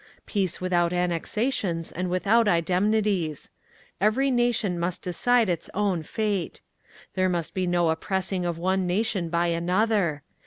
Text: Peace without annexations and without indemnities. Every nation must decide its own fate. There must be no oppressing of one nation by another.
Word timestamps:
Peace 0.25 0.59
without 0.59 0.91
annexations 0.93 1.91
and 1.91 2.09
without 2.09 2.47
indemnities. 2.47 3.51
Every 3.99 4.31
nation 4.31 4.79
must 4.79 5.03
decide 5.03 5.47
its 5.47 5.69
own 5.75 6.01
fate. 6.01 6.59
There 7.13 7.29
must 7.29 7.53
be 7.53 7.67
no 7.67 7.91
oppressing 7.91 8.43
of 8.43 8.57
one 8.57 8.87
nation 8.87 9.29
by 9.29 9.49
another. 9.49 10.23